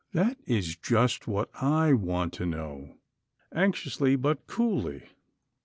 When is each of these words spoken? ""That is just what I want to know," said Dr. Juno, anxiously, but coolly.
""That 0.13 0.39
is 0.47 0.75
just 0.75 1.27
what 1.27 1.51
I 1.61 1.93
want 1.93 2.33
to 2.33 2.45
know," 2.47 2.85
said 2.85 2.87
Dr. 2.87 3.53
Juno, 3.53 3.61
anxiously, 3.63 4.15
but 4.15 4.47
coolly. 4.47 5.03